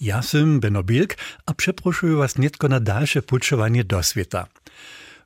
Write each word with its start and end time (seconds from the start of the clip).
Ja 0.00 0.22
sam 0.22 0.60
Beno 0.60 0.82
Bilk 0.82 1.16
a 1.46 1.54
przeproszuję 1.54 2.16
was 2.16 2.38
nietko 2.38 2.68
na 2.68 2.80
dalsze 2.80 3.22
puczowanie 3.22 3.84
do 3.84 4.02
świata. 4.02 4.46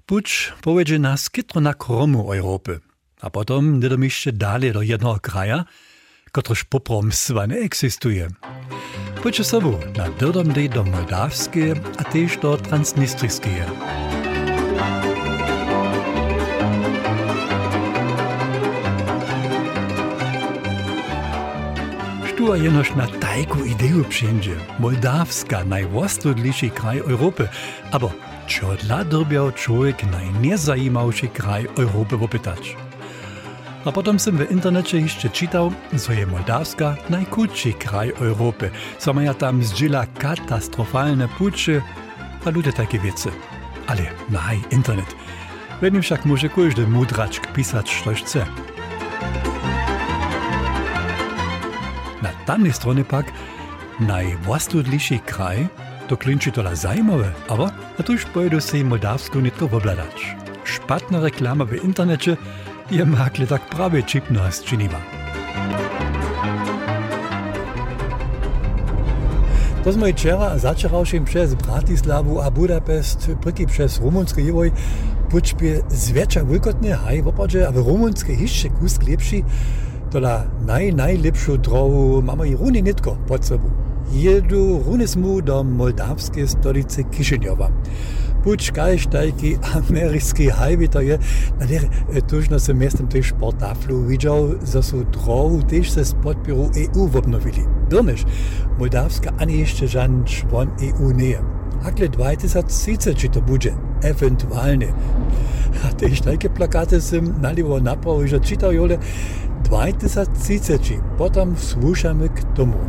Pucz 0.06 0.52
powiedzie 0.62 0.98
nas 0.98 1.30
kitro 1.30 1.60
na 1.60 1.74
kromu 1.74 2.32
Europy, 2.32 2.80
a 3.20 3.30
potem 3.30 3.80
niedomieszcze 3.80 4.32
dalej 4.32 4.72
do 4.72 4.82
jednego 4.82 5.20
kraja, 5.20 5.64
kotryż 6.32 6.64
popromstwa 6.64 7.46
nie 7.46 7.56
eksistuje. 7.56 8.28
Pójdźcie 9.22 9.44
sobą 9.44 9.80
na 9.96 10.10
dodom 10.10 10.52
do 10.74 10.84
Moldawskie, 10.84 11.74
a 11.98 12.04
też 12.04 12.36
do 12.36 12.56
Transnistrijskie. 12.56 13.66
Sztuła 22.44 22.56
jenoż 22.56 22.94
na 22.94 23.06
tajku 23.06 23.64
ideju 23.64 24.04
przyjdzie. 24.04 24.56
Moldawska, 24.78 25.64
najwostudliwszy 25.64 26.70
kraj 26.70 26.98
Europy. 26.98 27.48
Aber 27.92 28.10
čo 28.46 28.76
dla 28.76 29.04
drbiał 29.04 29.52
człowiek 29.52 30.02
najniezajmowszy 30.12 31.28
kraj 31.28 31.66
Europy 31.78 32.16
opytać? 32.24 32.76
A 33.84 33.92
potem 33.92 34.18
sam 34.18 34.36
w 34.36 34.50
internecie 34.50 35.00
jeszcze 35.00 35.30
czytał, 35.30 35.72
że 35.92 36.14
je 36.14 36.26
Moldawska 36.26 36.96
najkrótszy 37.10 37.72
kraj 37.72 38.12
Europy, 38.20 38.70
co 38.98 39.12
maja 39.12 39.34
tam 39.34 39.62
zdziela 39.62 40.06
katastrofalne 40.06 41.28
pucze, 41.28 41.80
a 42.44 42.50
ludzie 42.50 42.72
takie 42.72 42.98
wiece. 42.98 43.30
Ale 43.86 44.02
naj, 44.30 44.60
internet. 44.70 45.14
Wenn 45.82 46.02
wszak 46.02 46.24
może 46.24 46.48
każdy 46.48 46.86
mudraczk 46.86 47.52
pisać, 47.52 48.02
co 48.04 48.14
chce. 48.14 48.46
tamne 52.46 52.72
strane 52.72 53.04
pak 53.04 53.32
najvlastodlejši 54.00 55.18
kraj, 55.26 55.66
to 56.08 56.16
klinčitola 56.16 56.74
zajmove, 56.74 57.32
aber 57.48 57.70
natürlich 57.98 58.26
pojedu 58.34 58.60
se 58.60 58.78
jim 58.78 58.88
Moldavsko 58.88 59.40
netko 59.40 59.64
obladać. 59.64 60.34
Špatna 60.64 61.20
reklama 61.20 61.64
v 61.64 61.84
internete 61.84 62.36
je 62.90 63.04
makle 63.04 63.46
tak 63.46 63.62
prave 63.70 64.02
čipnost 64.02 64.64
činima. 64.64 64.98
To 69.84 69.92
smo 69.92 70.06
včeraj 70.06 70.58
začerali 70.58 71.26
čez 71.32 71.54
Bratislavu, 71.54 72.40
a 72.40 72.50
Budapest, 72.50 73.28
preki 73.42 73.66
čez 73.76 74.00
Romunski 74.00 74.40
jevoj, 74.40 74.72
počpi 75.30 75.74
zvečer 75.90 76.44
velikotne, 76.44 76.96
haj, 76.96 77.20
opače, 77.20 77.66
a 77.66 77.70
v 77.70 77.84
Romunski 77.84 78.32
išče 78.32 78.68
kus 78.80 78.96
lepši. 79.08 79.42
Tola 80.14 80.44
naj, 80.66 80.92
najlepšiu 80.94 81.56
drohu 81.58 82.22
máme 82.22 82.46
i 82.48 82.54
runy 82.54 82.82
nitko 82.82 83.16
pod 83.26 83.44
sebou. 83.44 83.70
Jedu 84.14 84.78
runismu 84.86 85.40
do 85.40 85.64
moldavské 85.64 86.46
stolice 86.46 87.02
Kišinjova. 87.02 87.70
Kaž 88.74 89.08
tajki 89.10 89.56
americký 89.74 90.52
hajby 90.54 90.88
to 90.88 91.00
je, 91.00 91.18
na 91.58 91.66
der 91.66 91.88
tužno 92.30 92.60
som 92.60 92.78
miestem 92.78 93.08
tej 93.10 93.34
športaflu 93.34 94.06
videl, 94.06 94.60
že 94.62 94.84
sú 94.86 95.02
drohu 95.10 95.64
tiež 95.66 95.90
sa 95.90 96.06
z 96.06 96.14
podpieru 96.22 96.70
EU 96.70 97.10
obnovili. 97.10 97.66
Donieš, 97.90 98.22
Moldavska 98.78 99.34
ani 99.42 99.66
ešte 99.66 99.90
žan 99.90 100.22
čvon 100.28 100.70
EU 100.78 101.10
nie 101.10 101.34
je. 101.34 101.40
Hakle 101.82 102.06
2030 102.06 103.18
či 103.18 103.26
to 103.34 103.42
bude, 103.42 103.74
eventuálne. 104.06 104.94
A 105.82 105.90
tiež 105.98 106.22
tajke 106.22 106.52
plakaty 106.52 107.02
som 107.02 107.40
nalivo 107.42 107.80
napravo, 107.82 108.22
že 108.28 108.38
čítal 108.38 108.70
jole 108.76 109.00
ದ್ವಾಯ್ತಿಸ 109.66 110.16
ಸೀಸಚಿ 110.44 110.96
potem 111.20 111.48
słuchamy 111.70 112.28
k 112.36 112.38
domu. 112.56 112.80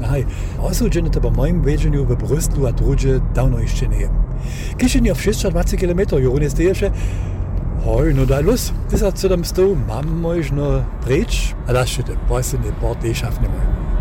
Nahaj, 0.00 0.22
osudzenie 0.68 1.10
to 1.10 1.20
po 1.20 1.30
moim 1.30 1.62
wiedzeniu 1.62 2.06
we 2.06 2.16
Bryslu, 2.16 2.66
a 2.66 2.72
drugie 2.72 3.20
dawno 3.34 3.58
jeszcze 3.58 3.88
nie. 3.88 4.08
Kieszyn 4.78 5.04
ja 5.04 5.14
620 5.14 5.76
km, 5.76 6.00
Jorun 6.24 6.42
jest 6.42 6.58
jeszcze, 6.58 6.90
oj, 7.86 8.14
no 8.14 8.26
da 8.26 8.40
los, 8.40 8.72
1700 8.90 9.88
mam 9.88 10.06
mojż 10.24 10.52
no 10.52 10.66
precz, 11.04 11.54
a 11.66 11.72
das 11.72 11.88
steht, 11.88 12.18
weißt 12.28 12.52
du, 12.52 12.58
den 12.58 12.74
Bord, 12.80 13.02
den 13.02 13.14
schaffen 13.14 13.44
wir. 13.44 13.93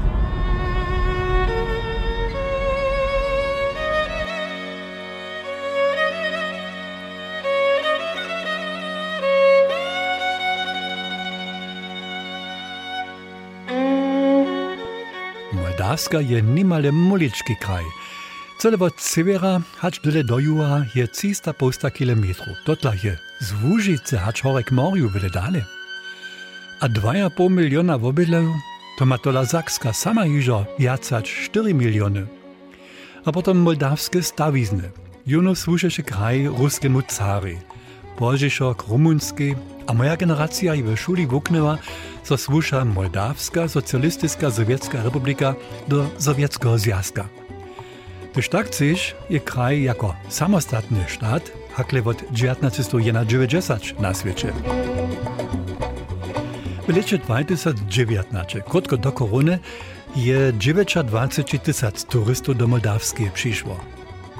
Moldavska 15.94 16.20
je 16.20 16.42
nimale 16.42 16.92
mulički 16.92 17.54
kraj. 17.62 17.84
Cele 18.58 18.78
od 18.80 18.94
severa 18.98 19.62
hač 19.78 20.00
dole 20.02 20.24
do 20.24 20.40
juha 20.40 20.86
je 20.96 21.06
300 21.08 21.90
kilometrów. 21.90 22.58
Dotla 22.66 22.94
je 23.04 23.14
z 23.42 23.54
Łužice 23.62 24.18
hač 24.18 24.42
hore 24.42 24.64
k 24.64 24.72
morju 24.72 25.12
dale. 25.34 25.62
A 26.82 26.90
2,5 26.90 27.50
miliona 27.50 27.98
wobydleju, 27.98 28.54
to 28.98 29.06
ma 29.06 29.18
tola 29.18 29.46
Zakska 29.46 29.94
sama 29.94 30.26
jižo 30.26 30.66
jacać 30.80 31.30
4 31.54 31.74
miliony. 31.74 32.26
A 33.26 33.32
potom 33.32 33.58
moldawskie 33.58 34.24
stawizny. 34.24 34.90
Juno 35.26 35.56
słušeše 35.56 36.02
kraj 36.02 36.50
ruskemu 36.58 37.02
cary. 37.02 37.62
Požišok 38.18 38.88
rumunski, 38.90 39.56
a 39.88 39.94
moja 39.94 40.18
generacja 40.18 40.76
i 40.76 40.98
szuli 40.98 41.28
wuknęła, 41.28 41.78
co 42.24 42.38
słusza 42.38 42.86
Moldawska 42.86 43.68
Socjalistyczna 43.68 44.52
Sowiecka 44.52 45.04
Republika 45.04 45.56
do 45.88 46.10
Sowieckiego 46.18 46.78
Związku. 46.78 47.22
Gdyż 48.34 48.50
tak 48.50 48.68
chcesz, 48.68 49.16
je 49.30 49.40
kraj 49.40 49.84
jako 49.84 50.16
samostatny 50.30 51.06
sztat 51.08 51.52
hakle 51.74 52.04
od 52.06 52.18
1990 52.18 54.00
na 54.00 54.14
świecie. 54.14 54.54
W 56.88 56.96
lecie 56.96 57.18
2019, 57.18 58.62
krótko 58.62 58.98
do 58.98 59.12
korony, 59.12 59.60
je 60.16 60.54
29 60.54 61.32
tysięcy 61.64 62.08
turystów 62.08 62.58
do 62.58 62.68
Moldawskiej 62.68 63.32
przyszło. 63.32 63.80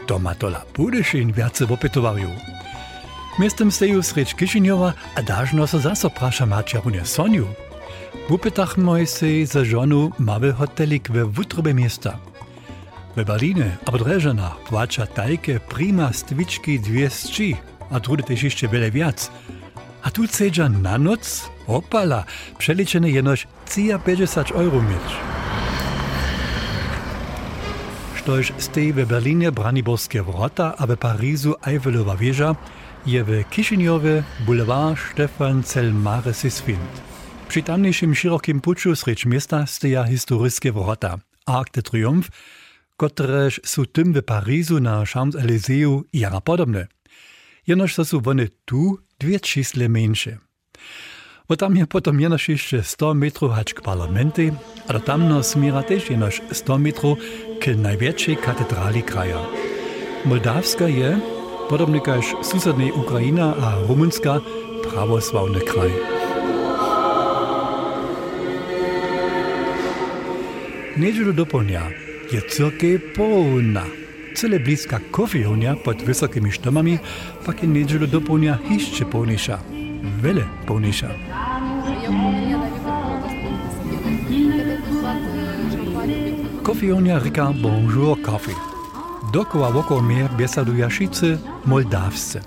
To 0.08 0.20
ma 0.20 0.36
tola 0.36 0.66
Budyszyn 0.76 1.34
więcej 1.34 1.68
opytowają. 1.68 2.30
Miestem 3.40 3.72
steju 3.72 4.04
srecz 4.04 4.36
Kiszyniowa, 4.36 4.94
a 5.16 5.24
dażno 5.24 5.68
so 5.68 5.80
zaso 5.80 6.10
prasza 6.10 6.46
Maciarunę 6.46 7.06
Soniu. 7.06 7.48
W 8.30 8.32
upytach 8.32 8.78
moj 8.78 9.08
se 9.08 9.46
za 9.46 9.66
żonu 9.66 10.12
mały 10.20 10.54
hotelik 10.54 11.12
we 11.12 11.26
wutrobie 11.26 11.74
miasta. 11.74 12.18
W 13.18 13.24
Berlinie 13.24 13.78
a 13.86 13.92
Dreżanach 13.92 14.58
płaca 14.58 15.08
tajke 15.08 15.60
prima 15.60 16.14
stwiczki 16.14 16.80
dwie 16.80 17.10
a 17.92 18.00
trudy 18.00 18.24
też 18.24 18.44
jeszcze 18.44 18.68
wiele. 18.68 18.92
A 20.04 20.12
tu 20.12 20.28
cedzia 20.28 20.70
na 20.70 20.98
noc? 20.98 21.50
Opala, 21.68 22.24
przeliczone 22.58 23.10
jenoś 23.10 23.48
50 24.06 24.52
euro 24.52 24.82
mieć. 24.82 25.14
Štož 28.16 28.54
stej 28.58 28.94
w 28.94 29.06
Berlinie 29.06 29.52
Braniborskie 29.52 30.24
wrota, 30.24 30.74
a 30.78 30.88
w 30.88 30.98
Parizu 30.98 31.56
Eiffelowa 31.68 32.18
wieża, 32.18 32.56
je 33.06 33.24
w 33.24 33.50
Kiszyniowie 33.50 34.24
Boulevard 34.46 35.00
Stefan 35.12 35.64
Celmare 35.64 36.34
Sisfind. 36.34 37.13
Przy 37.54 37.64
tamniejszym 37.64 38.16
szerokim 38.16 38.62
puczu 38.62 38.96
srecz 38.96 39.26
miasta 39.26 39.66
steja 39.66 40.04
historyskie 40.04 40.72
wrota, 40.72 41.18
Arc 41.46 41.72
de 41.72 41.82
Triomphe, 41.82 42.30
kotrež 42.98 43.62
sú 43.62 43.86
tym 43.86 44.14
w 44.14 44.26
Parizu 44.26 44.80
na 44.80 45.06
Champs-Élysées 45.06 46.02
jara 46.14 46.42
podobne. 46.42 46.88
Jenoż 47.68 47.96
to 47.96 48.06
sú 48.10 48.18
one 48.26 48.50
tu 48.66 48.98
dwie 49.20 49.38
čísle 49.40 49.86
menšie. 49.86 50.42
Bo 51.46 51.54
tam 51.54 51.78
je 51.78 51.86
potom 51.86 52.18
jenož 52.18 52.50
ešte 52.50 52.82
100 52.82 53.14
metrów 53.14 53.54
hač 53.54 53.78
k 53.78 53.86
parlamenty, 53.86 54.50
a 54.90 54.94
do 54.98 55.00
tamno 55.00 55.44
smiera 55.46 55.84
też 55.86 56.10
jenož 56.10 56.42
100 56.50 56.78
metrów 56.78 57.22
k 57.62 57.78
największej 57.78 58.38
katedrali 58.38 59.04
kraja. 59.06 59.46
Moldawska 60.26 60.90
je, 60.90 61.22
podobnie 61.70 62.02
jak 62.02 62.46
susednej 62.46 62.92
Ukraina 62.92 63.54
a 63.62 63.78
Rumunska, 63.86 64.42
prawosławny 64.90 65.62
kraj. 65.62 66.23
Niedzielu 70.98 71.34
do 71.34 71.46
południa 71.46 71.82
je 72.32 72.42
cyrkej 72.42 73.00
połudna. 73.00 73.84
Cele 74.36 74.60
bliska 74.60 75.00
pod 75.84 76.04
wysokimi 76.04 76.52
sztomami, 76.52 77.00
pak 77.46 77.64
je 77.64 77.68
niedzielu 77.68 78.08
do 78.08 78.22
południa 78.22 78.58
jeszcze 78.70 79.06
pełniejsza. 79.06 79.60
Wiele 80.24 80.46
bonjour 87.54 88.22
coffee. 88.22 88.56
Dokoła 89.34 89.72
wokół 89.72 90.02
mnie 90.02 90.30
biesadują 90.38 90.90
wszyscy 90.90 91.38
moldawscy. 91.66 92.42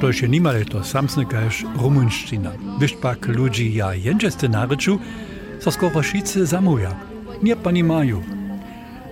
To 0.00 0.06
jeszcze 0.06 0.28
niemale 0.28 0.64
to 0.64 0.84
samsnykaż 0.84 1.64
rumunszczyna. 1.76 2.50
Wiesz 2.80 2.92
pak 2.92 3.28
ludzi 3.28 3.74
ja 3.74 3.94
jęczesty 3.94 4.48
naryczu, 4.48 4.98
so 5.60 5.70
skoro 5.70 6.02
wszyscy 6.02 6.46
zamuja. 6.46 7.11
Pani 7.42 7.82
mają. 7.84 8.22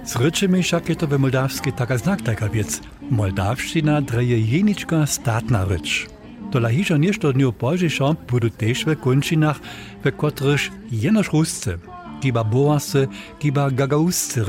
Z 0.04 0.16
ryczami 0.16 0.62
však 0.62 0.88
je 0.88 0.96
to 0.96 1.06
we 1.06 1.18
moldavskiej 1.18 1.72
taka 1.72 1.98
znak 1.98 2.22
taka 2.22 2.48
wiec. 2.48 2.80
Moldavština 3.10 4.00
dreje 4.00 4.38
jenička 4.38 5.06
statna 5.06 5.64
rycz. 5.64 6.06
To 6.50 6.58
hižo 6.62 6.94
nešto 6.98 7.32
dňu 7.32 7.52
požišo 7.52 8.14
budu 8.30 8.50
tež 8.50 8.86
ve 8.86 8.94
končinach, 8.94 9.58
ve 10.02 10.10
kotryž 10.10 10.70
jenož 10.90 11.30
rusce, 11.34 11.78
kiba 12.22 12.42
boasce, 12.42 13.06
kiba 13.38 13.70
gagausce. 13.70 14.42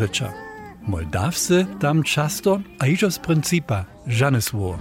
Moldavce 0.86 1.66
tam 1.82 2.04
často 2.04 2.62
a 2.78 2.86
hižo 2.86 3.10
z 3.10 3.18
principa 3.18 3.86
žane 4.06 4.42
svo. 4.42 4.78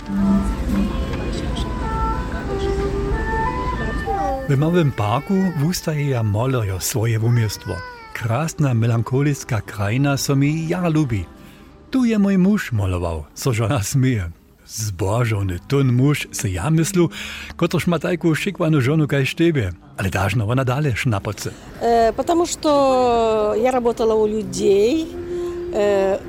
W 4.49 4.57
małym 4.57 4.93
parku 4.93 5.37
wustaje 5.61 6.11
ja 6.11 6.23
molojo 6.23 6.81
swoje 6.81 7.19
umiestwo 7.19 7.90
Krasna 8.20 8.74
melancholicka 8.74 9.62
krajina 9.62 10.18
so 10.18 10.36
mi 10.36 10.68
ja 10.70 10.88
lubi. 10.88 11.26
Tu 11.92 12.06
je 12.06 12.20
mój 12.20 12.38
mąż 12.38 12.72
malował, 12.72 13.24
co 13.34 13.54
żona 13.54 13.84
smieje. 13.84 14.30
Zbożony 14.68 15.60
tun 15.68 15.94
mąż 15.94 16.28
se 16.32 16.50
ja 16.50 16.70
myslu, 16.70 17.10
kotoż 17.56 17.88
ma 17.88 18.00
taką 18.00 18.36
szykwaną 18.36 18.82
żonu 18.82 19.08
kaj 19.08 19.26
sztybie. 19.26 19.72
Ale 19.98 20.10
dażno 20.10 20.48
ona 20.48 20.66
dalej 20.66 20.94
sznapoce. 20.96 21.52
Э, 21.82 22.14
Потому 22.14 22.46
что 22.46 23.56
я 23.64 23.72
работала 23.72 24.14
у 24.16 24.28
людей, 24.28 25.08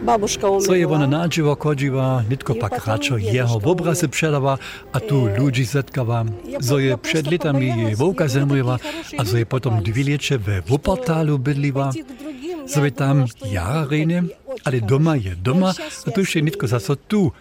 babuška 0.02 0.50
umrla. 0.50 0.66
Co 0.66 0.74
je 0.74 0.88
ona 0.88 1.08
nađivo 1.08 1.56
kođiva, 1.56 2.24
nitko 2.30 2.56
pak 2.60 2.88
račo 2.88 3.18
jeho 3.18 3.60
v 3.60 3.68
obraze 3.68 4.08
předava, 4.08 4.58
a 4.92 5.00
tu 5.00 5.30
ljudi 5.38 5.64
zetkava. 5.64 6.26
Zo 6.60 6.78
je 6.78 6.98
pred 6.98 7.28
letami 7.28 7.66
je 7.66 7.96
volka 7.96 8.28
zemljeva, 8.28 8.78
a 9.18 9.26
zo 9.26 9.38
je 9.38 9.46
potom 9.46 9.84
dvilječe 9.84 10.38
ve 10.38 10.62
Wuppertalu 10.62 11.38
bydliva. 11.38 11.94
Zo 12.68 12.86
je 12.86 12.92
tam 12.92 13.26
jara 13.52 13.88
rene, 13.90 14.24
ali 14.64 14.82
doma 14.82 15.16
je 15.16 15.36
doma, 15.36 15.74
a 16.06 16.12
tu 16.12 16.26
še 16.26 16.42
nitko 16.42 16.68
za 16.68 16.80
so 16.80 16.96
tu. 16.96 17.32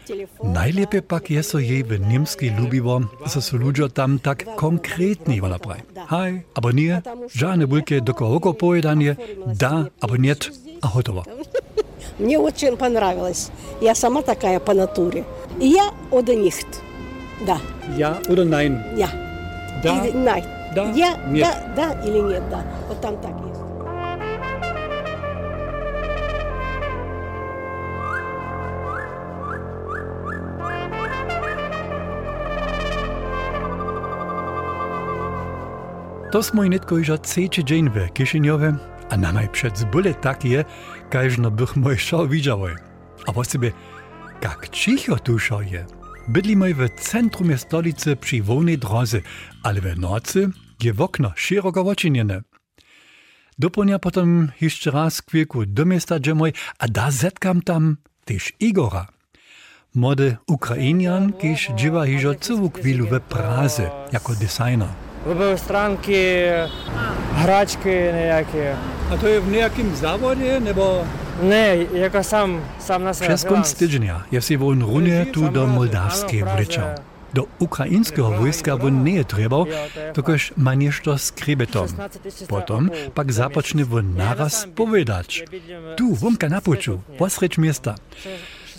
Najlepje 0.44 1.02
pak 1.02 1.31
je 1.31 1.43
so 1.43 1.58
jej 1.58 1.82
v 1.82 1.99
Nemski 1.99 2.50
ljubivo, 2.58 3.02
so 3.26 3.41
so 3.41 3.56
ljudjo 3.56 3.88
tam 3.88 4.19
tak 4.19 4.44
konkretni, 4.56 5.41
vala 5.41 5.58
pravi. 5.58 5.81
Haj, 6.06 6.41
abonije, 6.55 7.02
žane 7.35 7.67
bulke, 7.67 8.00
doko 8.00 8.35
oko 8.37 8.52
pojedanje, 8.52 9.17
da, 9.47 9.87
abonjet, 10.00 10.50
a 10.82 10.88
hotovo. 10.88 11.25
Мне 12.20 12.38
очень 12.38 12.76
понравилось. 12.76 13.50
Я 13.81 13.94
сама 13.94 14.22
такая 14.22 14.61
по 14.61 14.75
натуре. 14.75 15.25
И 15.61 15.67
я 15.69 15.90
оденихт. 16.12 16.67
Да, 17.46 17.58
Ja 17.96 18.20
oder 18.28 18.44
nein? 18.44 18.78
я. 18.96 19.08
Да, 19.82 20.05
Или 20.06 20.12
най. 20.12 20.44
да, 20.75 20.90
Я, 20.94 21.17
нет. 21.26 21.49
да, 21.75 21.94
да 21.94 22.06
или 22.06 22.20
нет, 22.20 22.43
да. 22.50 22.62
Вот 22.88 23.00
там 23.00 23.17
так 23.17 23.32
есть. 23.49 23.61
To 36.32 36.43
smo 36.43 36.62
netko 36.64 36.96
ceči 37.23 37.64
dzień 37.64 37.88
w 37.90 38.12
Kiszyniowie, 38.12 38.75
a 39.10 39.16
na 39.16 39.32
najprzedz 39.32 39.84
były 39.84 40.14
takie, 40.14 40.64
każno 41.10 41.50
bych 41.50 41.76
mojszał 41.76 42.28
widział. 42.28 42.60
A 43.26 43.32
właściwie, 43.32 43.72
jak 44.42 44.68
cicho 44.68 45.18
tuszo 45.18 45.62
je. 45.62 45.86
Bydlimy 46.28 46.74
w 46.74 46.88
centrum 46.90 47.58
stolicy 47.58 48.16
przy 48.16 48.42
wolnej 48.42 48.78
drodze, 48.78 49.20
ale 49.62 49.80
w 49.80 49.98
nocy 49.98 50.50
je 50.82 50.92
w 50.92 51.00
okno 51.00 51.32
szeroko 51.36 51.80
oczynione. 51.80 52.40
Dopełnia 53.58 53.98
potem 53.98 54.52
jeszcze 54.60 54.90
raz 54.90 55.22
kwieku 55.22 55.66
do 55.66 55.84
miasta 55.86 56.20
Dżemoj, 56.20 56.52
a 56.78 56.88
da 56.88 57.10
zetkam 57.10 57.62
tam 57.62 57.96
też 58.24 58.52
Igora. 58.60 59.06
Młody 59.94 60.36
Ukrainian, 60.46 61.32
kiedyś 61.32 61.70
dziewa 61.74 62.06
hiżo 62.06 62.34
całą 62.34 62.70
chwilę 62.70 63.04
w 63.10 63.20
Praze 63.20 63.90
jako 64.12 64.34
designer. 64.34 64.88
Robił 65.26 65.58
stranki, 65.58 66.12
hraczki 67.36 67.88
jakie. 68.28 68.76
A 69.12 69.17
to 69.17 69.27
je 69.27 69.39
v 69.39 69.50
nejakým 69.51 69.95
závode, 69.95 70.59
nebo... 70.59 71.06
Не, 71.44 71.88
яка 71.94 72.23
сам, 72.23 72.63
сам 72.79 73.03
на 73.03 73.13
себе. 73.13 73.27
Przez 73.27 73.44
konc 73.44 73.73
tygodnia 73.73 74.23
je 74.31 74.41
si 74.41 74.56
won 74.57 74.79
runie 74.81 75.25
tu 75.33 75.51
do 75.51 75.67
Moldawskiej 75.67 76.44
wleciał. 76.44 76.95
Do 77.33 77.47
ukraińskiego 77.59 78.31
wojska 78.31 78.77
won 78.77 79.03
nie 79.03 79.25
trzeba, 79.25 79.67
tokoż 80.13 80.53
ma 80.57 80.73
niešto 80.75 81.17
z 81.17 81.31
krebetom. 81.31 81.88
Potom 82.47 82.89
pak 83.13 83.33
zapocznie 83.33 83.85
won 83.85 84.15
naraz 84.15 84.67
powiedzieć. 84.75 85.44
Tu, 85.97 86.15
womka 86.15 86.50
na 86.50 86.62
puczu, 86.62 87.00
posrecz 87.17 87.57
miasta. 87.57 87.95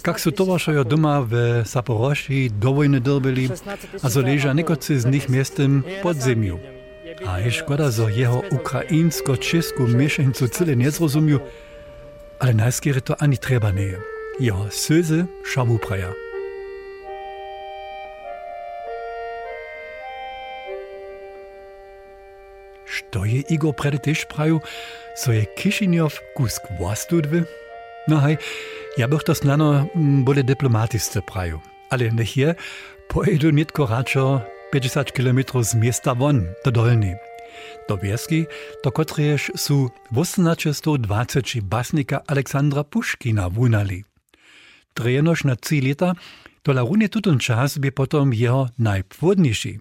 Jak 0.07 0.21
su 0.21 0.33
towarzojo 0.33 0.85
doma 0.85 1.23
w 1.23 1.63
Saporoši 1.65 2.51
do 2.51 2.73
wojny 2.73 3.01
dorbili, 3.01 3.51
a 4.03 4.09
so 4.11 4.21
leža 4.21 4.55
nekoci 4.55 5.01
z 5.01 5.05
nich 5.07 5.29
miestem 5.29 5.83
pod 6.03 6.17
zemju. 6.17 6.70
A 7.22 7.38
je 7.38 7.52
škoda, 7.52 7.94
zo 7.94 8.10
jeho 8.10 8.42
ukrajinsko-česku 8.50 9.86
miešanicu 9.86 10.48
cyle 10.50 10.74
nezrozumiu, 10.74 11.38
ale 12.42 12.58
najskiery 12.58 13.02
to 13.02 13.14
ani 13.22 13.38
treba 13.38 13.70
nie 13.70 13.94
je. 13.94 14.00
Jeho 14.42 14.66
slzy 14.74 15.30
šavu 15.46 15.78
praja. 15.78 16.10
Što 22.90 23.26
je 23.26 23.44
Igor 23.54 23.78
prede 23.78 24.02
tež 24.02 24.26
praju, 24.26 24.58
so 25.14 25.30
je 25.30 25.46
Kišinjov 25.46 26.18
kusk 26.34 26.66
vlastudwy? 26.82 27.46
No 28.10 28.18
hej, 28.18 28.42
ja 28.98 29.06
bych 29.06 29.30
to 29.30 29.38
snano 29.38 29.86
bole 30.26 30.42
diplomatiste 30.42 31.22
praju. 31.22 31.62
Ale 31.94 32.10
nech 32.10 32.34
je, 32.38 32.56
pojedu 33.14 33.52
nitko 33.52 33.86
račo 33.86 34.42
50 34.72 35.12
km 35.12 35.40
z 35.64 35.76
miasta 35.76 36.16
won, 36.16 36.48
do 36.66 36.72
Dolny. 36.72 37.16
Do 37.90 37.98
Wieski, 37.98 38.46
do 38.84 38.92
kotrejež 38.92 39.52
su 39.56 39.90
1820 40.16 41.62
basnika 41.62 42.22
Aleksandra 42.28 42.84
Puškina 42.84 43.48
vunali. 43.48 44.04
Trejenož 44.94 45.44
na 45.44 45.56
tři 45.56 45.82
leta, 45.82 46.14
to 46.64 46.72
la 46.72 46.82
runie 46.82 47.10
tutun 47.10 47.40
čas 47.40 47.78
by 47.78 47.92
potom 47.92 48.34
jeho 48.34 48.70
najpłodniejszy. 48.80 49.80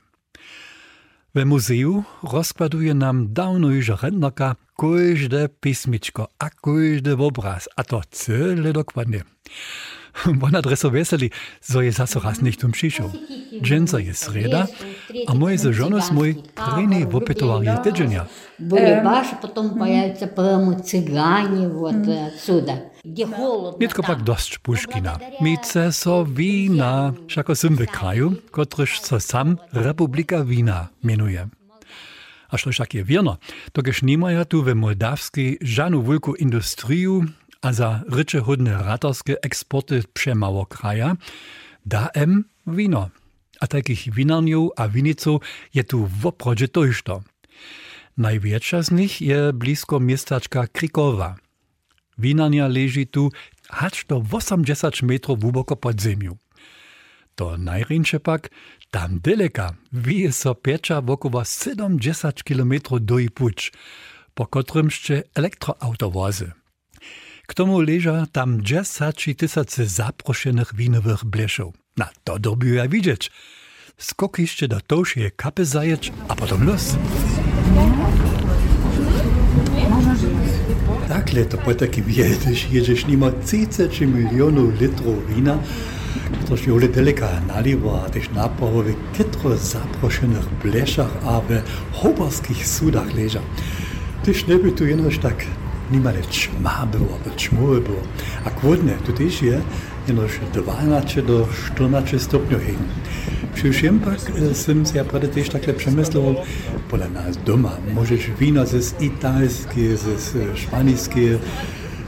W 1.34 1.44
muzeju 1.44 2.04
rozkładuje 2.22 2.94
nam 2.94 3.32
dawno 3.32 3.68
już 3.70 3.88
rentnerka 4.02 4.56
każde 4.78 5.48
pismiczko, 5.48 6.28
a 6.38 6.50
każdy 6.50 7.12
obraz, 7.12 7.68
a 7.76 7.84
to 7.84 8.02
cyle 8.10 8.72
dokładnie. 8.72 9.22
Bon 10.25 10.55
adreso 10.55 10.89
weseli, 10.89 11.31
so 11.61 11.81
je 11.81 11.91
zase 11.91 12.19
raz 12.19 12.41
nicht 12.41 12.63
um 12.63 12.71
przyszł. 12.71 13.03
Dżęca 13.61 13.99
je 13.99 14.13
sreda, 14.13 14.67
a 15.27 15.33
moje 15.33 15.57
ze 15.57 15.73
żoną 15.73 15.99
mój 16.11 16.35
prejny 16.55 17.05
wopytował 17.05 17.63
je 17.63 17.77
tydzienia. 17.83 18.25
Булибаш, 18.59 19.27
потом 19.41 19.77
появятся 19.77 20.27
прямо 20.27 20.79
цыгане 20.79 21.67
вот 21.67 22.07
отсюда, 22.07 22.73
где 23.03 23.25
холодно. 23.25 23.79
Nitko 23.79 24.03
pak 24.03 24.17
там. 24.17 24.25
dość 24.25 24.57
Puškina. 24.57 25.19
Mice 25.41 25.91
so 25.91 26.25
wina, 26.25 27.13
šako 27.27 27.55
sym 27.55 27.75
w 27.75 27.85
kraju, 27.85 28.33
kotryż 28.51 29.01
so 29.01 29.19
sam 29.19 29.57
Republika 29.73 30.43
Wina 30.43 30.87
mienuje. 31.03 31.47
A 32.49 32.57
što 32.57 32.71
však 32.71 32.93
je 32.93 33.03
wierno, 33.03 33.37
to 33.73 33.81
kež 33.83 34.01
nimaja 34.01 34.45
tu 34.45 34.63
w 34.63 34.75
Moldawskiej 34.75 35.57
żanu 35.61 36.03
wielką 36.03 36.33
industriju, 36.33 37.25
a 37.62 37.72
za 37.72 38.02
rycze 38.08 38.40
hodne 38.40 38.82
ratorskie 38.82 39.36
eksporty 39.42 40.02
przemało 40.12 40.66
kraja, 40.66 41.16
da 41.86 42.08
em 42.14 42.44
wino. 42.66 43.10
A 43.60 43.66
takich 43.66 44.14
winarniów 44.14 44.70
a 44.76 44.88
winiców 44.88 45.42
je 45.74 45.84
tu 45.84 46.06
w 46.06 46.26
oprodzie 46.26 46.68
tojšto. 46.68 47.22
Największa 48.16 48.82
z 48.82 48.90
nich 48.90 49.20
je 49.20 49.52
blisko 49.52 50.00
miestaczka 50.00 50.66
Krikowa. 50.66 51.36
Winarnia 52.18 52.68
leży 52.68 53.06
tu 53.06 53.30
aż 53.68 54.04
do 54.04 54.22
80 54.32 55.02
metrów 55.02 55.38
głęboko 55.40 55.76
pod 55.76 56.00
ziemią. 56.00 56.36
To 57.34 57.56
najrynsze 57.56 58.20
pak, 58.20 58.50
tam 58.90 59.20
daleka 59.20 59.74
wije 59.92 60.32
so 60.32 60.54
piecza 60.54 61.00
wokoło 61.00 61.44
70 61.44 62.42
km 62.42 62.72
do 63.00 63.18
i 63.18 63.30
puć, 63.30 63.72
po 64.34 64.46
którym 64.46 64.86
jeszcze 64.86 65.22
elektroautowozy. 65.34 66.59
K 67.50 67.54
tomu 67.54 67.80
leża 67.80 68.26
tam 68.32 68.62
10 68.62 69.28
tysięcy 69.36 69.86
zaproszonych 69.86 70.74
winowych 70.74 71.24
bleszów. 71.24 71.74
Na 71.96 72.08
to 72.24 72.38
dobił 72.38 72.74
ja 72.74 72.88
widzieć. 72.88 73.30
Skok 73.98 74.38
jeszcze 74.38 74.68
do 74.68 74.80
kapy 75.36 75.64
zajeć, 75.64 76.12
a 76.28 76.34
potem 76.36 76.66
los. 76.66 76.96
Takle 81.08 81.44
to 81.44 81.58
potaky 81.58 82.02
wiedziesz, 82.02 82.66
jedziesz 82.72 83.06
nima 83.06 83.30
30 83.46 84.06
milionów 84.06 84.80
litrów 84.80 85.34
wina, 85.34 85.58
któż 86.44 86.66
jole 86.66 86.88
deleka 86.88 87.40
naliwa, 87.40 88.04
a 88.06 88.10
też 88.10 88.30
napawo 88.30 88.82
w 88.82 89.16
kitro 89.18 89.56
zaproszonych 89.56 90.48
bleszach, 90.62 91.16
a 91.26 91.40
w 91.40 91.62
hobarskich 91.92 92.68
sudach 92.68 93.14
leża. 93.14 93.40
Tyż 94.24 94.46
nie 94.46 94.56
by 94.56 94.72
tu 94.72 94.86
jenoś 94.86 95.18
tak 95.18 95.46
nimale 95.90 96.22
čma 96.22 96.86
było, 96.92 97.18
bo 97.24 97.30
čmuły 97.36 97.80
było. 97.80 98.02
A 98.44 98.50
kłodne, 98.50 98.92
tu 99.06 99.12
też 99.12 99.42
je, 99.42 99.60
jenoż 100.08 100.40
12 100.52 101.22
do 101.22 101.48
14 101.66 102.18
stopniów 102.18 102.60
hegen. 102.60 102.88
Przyszłem 103.54 104.00
pak, 104.00 104.18
jsem 104.52 104.86
si 104.86 104.96
ja 104.96 105.04
prede 105.04 105.28
też 105.28 105.48
takhle 105.48 105.74
przemysloval, 105.74 106.34
podle 106.90 107.10
nas 107.10 107.36
doma, 107.44 107.76
możesz 107.94 108.30
wino 108.30 108.66
ze 108.66 109.04
italskie, 109.04 109.96
ze 109.96 110.56
szpaniskie, 110.56 111.38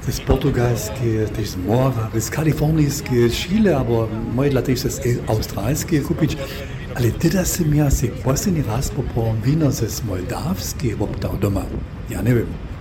z 0.08 0.20
portugalskie, 0.20 1.26
też 1.36 1.48
z 1.48 1.56
mora, 1.56 2.10
z 2.20 2.30
kalifornijskie, 2.30 3.28
z 3.28 3.32
Chile, 3.32 3.76
aber 3.76 4.08
moje 4.34 4.50
dla 4.50 4.62
z 4.62 5.00
australskie 5.28 6.00
kupić. 6.00 6.36
Ale 6.94 7.10
teda 7.10 7.44
jsem 7.44 7.74
ja 7.74 7.90
si 7.90 8.08
posledný 8.08 8.62
raz 8.68 8.90
popral 8.90 9.32
víno 9.40 9.70
ze 9.72 9.88
moldavské 10.04 10.92
obdal 11.00 11.40
doma. 11.40 11.64
Ja 12.10 12.20
neviem. 12.20 12.71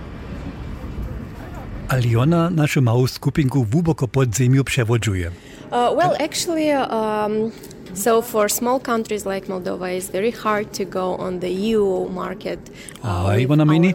Aliona 1.92 2.48
malú 2.80 3.04
skupinku 3.04 3.68
hlboko 3.68 4.08
pod 4.08 4.32
zemiu 4.32 4.64
převodžuje. 4.64 5.28
Uh, 5.28 5.92
well, 5.92 6.16
actually, 6.16 6.72
um, 6.72 7.52
so 7.92 8.24
for 8.24 8.48
small 8.48 8.80
countries 8.80 9.28
like 9.28 9.44
Moldova, 9.48 9.92
it's 9.92 10.08
very 10.08 10.32
hard 10.32 10.72
to 10.72 10.84
go 10.88 11.20
on 11.20 11.40
the 11.40 11.52
EU 11.52 12.08
market. 12.08 12.58
Uh, 13.04 13.28
A 13.28 13.36
with 13.36 13.50
ona 13.52 13.64
meni, 13.64 13.94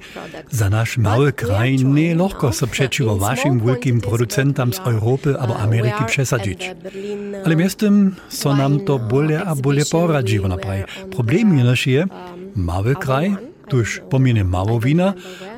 za 0.50 0.70
naš 0.70 0.98
mały 0.98 1.34
kraj 1.34 1.75
nie 1.82 2.16
lahko 2.16 2.54
se 2.54 2.68
przeczyło 2.68 3.13
in 3.13 3.20
waszym 3.20 3.60
wielkim 3.60 4.01
producentom 4.01 4.74
z 4.74 4.80
Europy 4.80 5.39
albo 5.39 5.54
uh, 5.54 5.63
Ameryki 5.63 6.06
przesadzić. 6.06 6.70
uh, 6.70 7.46
Ale 7.46 7.56
miestem 7.56 8.16
so 8.30 8.56
nam 8.56 8.80
to 8.80 9.00
wine, 9.00 9.12
bole 9.12 9.38
a 9.42 9.51
exhibition. 9.51 10.01
poradzi, 10.01 10.39
ona 10.39 10.56
on 10.56 11.10
Problem 11.10 11.58
je 11.58 11.94
je, 11.94 12.01
um, 12.04 12.10
mały 12.56 12.96
kraj, 12.96 13.38
tuż 13.68 13.98
I 13.98 14.10
pominie 14.10 14.42
know, 14.42 14.51
mało 14.51 14.77
I 14.77 14.82
wina. 14.82 15.13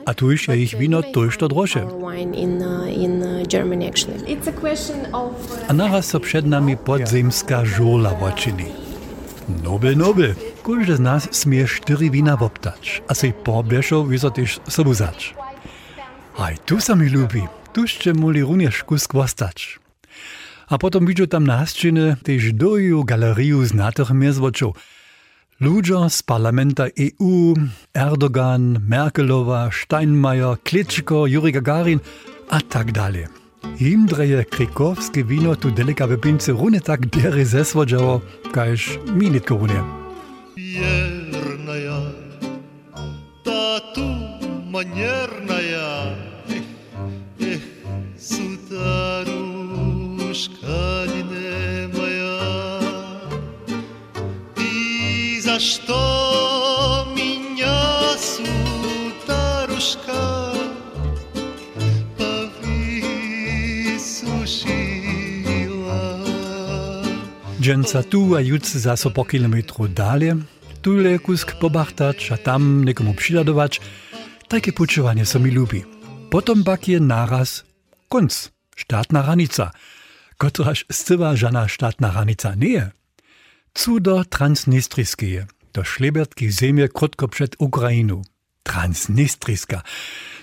A 0.06 0.12
je 0.12 0.38
But, 0.48 0.56
ich 0.56 0.74
uh, 0.74 0.80
wino 0.80 1.02
tuż 1.04 1.38
to 1.38 1.48
droższe. 1.48 1.86
uh, 1.86 1.94
uh, 1.94 2.10
a. 5.14 5.22
A 5.68 5.74
naraz 5.74 6.06
so 6.06 6.20
przed 6.20 6.46
nami 6.46 6.78
podzemska 6.78 7.66
żola 7.66 8.14
woczyni. 8.14 8.66
Nobel, 9.64 9.98
nobel. 9.98 10.36
Każdy 10.64 10.96
z 10.96 11.00
nas 11.00 11.28
smie 11.32 11.66
cztery 11.66 12.10
wina 12.10 12.38
woptać, 12.38 13.02
a 13.08 13.14
sej 13.14 13.34
pobieżał 13.34 14.04
wyso 14.06 14.32
też 14.32 14.60
sobu 14.70 14.94
zać. 14.94 15.34
Aj, 16.38 16.56
tu 16.66 16.80
sa 16.80 16.96
mi 16.96 17.10
lubi, 17.10 17.44
tu 17.74 17.82
jeszcze 17.82 18.14
muli 18.14 18.42
również 18.42 18.84
kusk 18.84 19.14
wostać. 19.14 19.80
A 20.70 20.78
potom 20.78 21.06
widzę 21.06 21.28
tam 21.28 21.48
na 21.48 21.58
hasczyny 21.58 22.16
też 22.24 22.54
doju 22.54 23.04
galeriu 23.04 23.66
znatych 23.66 24.10
miezwoczów. 24.12 24.76
Luger 25.62 26.10
z 26.10 26.22
parlamenta 26.22 26.88
EU, 26.96 27.54
Erdogan, 27.94 28.80
Merkelova, 28.88 29.70
Steinmeier, 29.72 30.56
Klitschko, 30.64 31.28
Juri 31.28 31.52
Gagarin, 31.52 32.00
a 32.50 32.62
tak 32.62 32.92
dalje. 32.92 33.28
Jim 33.80 34.06
dreje 34.08 34.44
Krikovski 34.44 35.24
vino 35.24 35.56
tu 35.56 35.72
delikave 35.72 36.22
pince 36.22 36.52
rune 36.52 36.80
tak 36.80 37.06
dere 37.06 37.46
zesvođavo, 37.46 38.22
kajš 38.52 39.00
minit 39.16 39.48
korune. 39.48 39.84
Jernaja, 40.56 42.02
ta 43.44 43.80
tu 43.96 44.08
manjerna 44.72 45.59
за 55.59 55.61
что 55.61 57.07
меня, 57.17 58.17
сударушка, 58.19 59.33
повысушила? 62.19 63.05
Dżęca 67.61 68.03
tu 68.03 68.37
a 68.37 68.41
juc 68.41 68.67
zaso 68.77 69.11
po 69.11 69.25
kilometru 69.25 69.89
dalej, 69.89 70.33
tule 70.83 71.19
kusk 71.19 71.55
pobachtać, 71.59 72.33
a 72.33 72.37
tam 72.37 72.85
niekomu 72.85 73.15
przyladować. 73.15 73.81
Takie 74.49 74.73
puczowanie 74.73 75.27
so 75.27 75.39
mi 75.39 75.51
lubi. 75.51 75.85
Potom 76.31 76.65
pak 76.65 76.89
je 76.89 77.01
naraz 77.01 77.65
konc, 78.09 78.51
štátna 78.77 79.23
hranica, 79.23 79.71
kotraž 80.37 80.85
scywa 80.93 81.37
żana 81.37 81.69
štátna 81.69 82.09
hranica 82.09 82.55
nie 82.55 82.69
je. 82.69 82.91
Cuda 83.76 84.24
transnistrijskije, 84.24 85.48
to 85.72 85.84
šlebertki 85.84 86.52
zemlje 86.52 86.88
krotko 86.88 87.28
pred 87.28 87.56
Ukrajino. 87.60 88.24
Transnistrijska. 88.64 89.82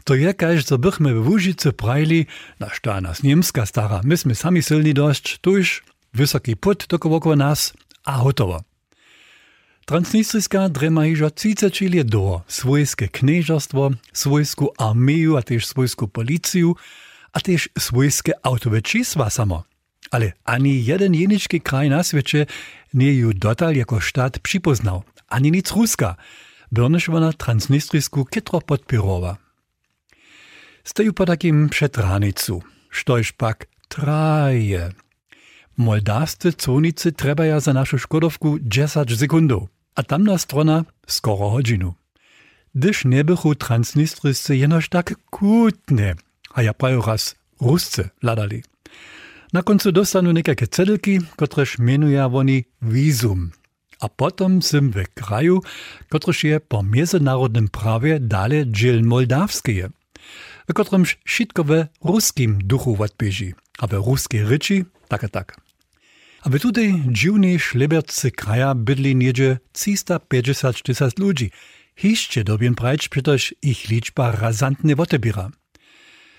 To 0.04 0.14
je, 0.14 0.32
kaj 0.32 0.62
so 0.62 0.78
brhme 0.78 1.12
v 1.14 1.22
Vužice 1.22 1.72
pravili, 1.72 2.26
naš 2.58 2.80
ta 2.80 3.00
nas 3.00 3.22
njemska 3.22 3.66
stara, 3.66 4.00
mi 4.04 4.16
smo 4.16 4.34
sami 4.34 4.62
silni 4.62 4.92
došč, 4.92 5.38
tuž, 5.38 5.80
visoki 6.12 6.54
pot, 6.54 6.86
tako 6.86 7.16
okolo 7.16 7.34
nas, 7.34 7.74
a 8.04 8.22
gotovo. 8.22 8.62
Transnistrijska 9.86 10.68
drema 10.68 11.04
je 11.04 11.16
že 11.16 11.24
30 11.24 11.96
let 11.96 12.06
do, 12.06 12.40
svojske 12.48 13.08
knežarstvo, 13.08 13.92
svojsko 14.12 14.68
armijo, 14.78 15.36
a 15.36 15.42
tež 15.42 15.66
svojsko 15.66 16.06
policijo, 16.06 16.74
a 17.32 17.40
tež 17.40 17.68
svojske 17.78 18.32
avtovečistva 18.42 19.30
samo. 19.30 19.62
Ale 20.10 20.32
ani 20.44 20.82
jeden 20.86 21.14
jenički 21.14 21.60
kraj 21.60 21.88
na 21.88 22.02
sveče 22.02 22.46
nie 22.96 23.12
ju 23.12 23.32
dotal 23.32 23.76
jako 23.76 24.00
štat 24.00 24.38
připoznał, 24.38 25.02
ani 25.28 25.50
nic 25.50 25.72
Ruska, 25.72 26.16
byrnež 26.72 27.08
ona 27.08 27.32
transnistrisku 27.32 28.24
kitro 28.24 28.60
podpirowa. 28.60 29.36
Stoju 30.84 31.12
po 31.12 31.26
takim 31.26 31.68
przedranicu, 31.68 32.62
štož 32.90 33.32
pak 33.32 33.66
traje. 33.88 34.92
Moldawscy 35.76 36.52
conicy 36.52 37.12
trebaja 37.12 37.60
za 37.60 37.72
naszą 37.72 37.98
Szkodowku 37.98 38.58
10 38.60 39.18
sekundów, 39.18 39.68
a 39.94 40.02
tamna 40.02 40.38
strona 40.38 40.84
skoro 41.06 41.50
godzinu. 41.50 41.94
Gdyż 42.74 43.04
nie 43.04 43.24
bychu 43.24 43.54
transnistryscy 43.54 44.56
jenoż 44.56 44.88
tak 44.88 45.14
kutne, 45.30 46.14
a 46.54 46.62
ja 46.62 46.74
prawie 46.74 47.00
raz 47.06 47.34
Ruscy 47.60 48.08
ladali. 48.22 48.62
Na 49.56 49.62
końcu 49.62 49.92
dostanu 49.92 50.32
niekakve 50.32 50.66
cedelki, 50.66 51.18
kotreż 51.36 51.78
mienuje 51.78 52.26
oni 52.26 52.64
wizum. 52.82 53.50
A 54.00 54.08
potom 54.08 54.62
sim 54.62 54.92
w 54.92 55.04
kraju, 55.14 55.60
kotreż 56.08 56.44
je 56.44 56.60
po 56.60 56.82
międzynarodnym 56.82 57.68
prawie 57.68 58.20
dalej 58.20 58.64
dziel 58.66 59.02
moldawskie, 59.02 59.88
w 60.68 60.72
kotremż 60.74 61.18
wszystko 61.24 61.64
we 61.64 61.88
ruskim 62.04 62.58
duchu 62.64 62.96
odbieży, 63.02 63.52
a 63.78 63.86
we 63.86 63.96
ruskiej 63.96 64.44
ryczy 64.44 64.84
tak 65.08 65.24
a 65.24 65.28
tak. 65.28 65.60
A 66.42 66.50
w 66.50 66.58
tutaj 66.58 67.02
dziwnej 67.08 67.58
szlebercy 67.58 68.30
kraja 68.30 68.74
bydli 68.74 69.16
niedzie 69.16 69.58
350 69.72 71.18
ludzi. 71.18 71.50
Hiszcie 71.96 72.44
dobien 72.44 72.74
prajcz, 72.74 73.08
przecież 73.08 73.54
ich 73.62 73.88
liczba 73.88 74.32
razantnie 74.32 74.96
wotebiera. 74.96 75.50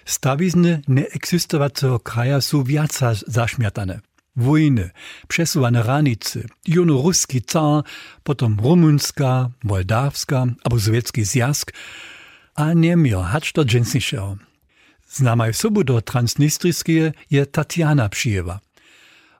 Stawizny 0.07 0.81
neeksistowacego 0.87 1.99
kraja 1.99 2.41
są 2.41 2.63
wiaca 2.63 3.13
zaśmiatane. 3.27 3.99
Wojny, 4.35 4.89
przesuwane 5.27 5.83
ranice, 5.83 6.39
juno 6.67 7.01
ruski 7.01 7.41
car, 7.41 7.83
potom 8.23 8.59
rumunska, 8.63 9.49
moldawska, 9.63 10.45
albo 10.63 10.79
sowiecki 10.79 11.23
zjazd, 11.25 11.71
a 12.55 12.73
Niemio, 12.73 13.21
hacz 13.23 13.51
to 13.51 13.65
dżęsniejszego. 13.65 14.37
Znamaj 15.09 15.53
sobu 15.53 15.83
do 15.83 16.01
transnistrijskie 16.01 17.13
je 17.31 17.45
Tatiana 17.45 18.09
przyjęła. 18.09 18.59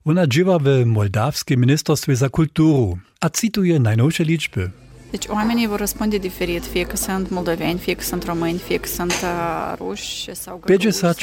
Ona 0.06 0.28
dziewa 0.28 0.60
w 0.60 0.86
Moldawskim 0.86 1.62
Ministerstwie 1.62 2.16
za 2.16 2.30
Kulturu, 2.30 2.98
a 3.22 3.30
cytuje 3.30 3.80
najnowsze 3.80 4.24
liczby. 4.24 4.72
Deci 5.10 5.26
oamenii 5.28 5.68
vor 5.68 5.80
răspunde 5.80 6.18
diferit, 6.18 6.66
fie 6.66 6.84
că 6.84 6.96
sunt 6.96 7.30
moldoveni, 7.30 7.80
fie 7.80 7.94
că 7.94 8.04
sunt 8.04 8.24
români, 8.24 8.58
fie 8.58 8.78
că 8.78 8.88
sunt 8.88 9.12
uh, 9.12 9.74
ruși 9.78 10.36
sau 10.36 10.62
găgăuși 10.66 10.92
sau 10.92 11.14